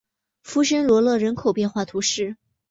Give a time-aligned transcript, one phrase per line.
[0.41, 2.35] 弗什罗勒人口变化图示